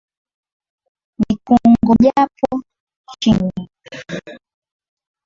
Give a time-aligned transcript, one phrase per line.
[1.19, 2.49] Nikungojapo
[3.19, 3.61] chini,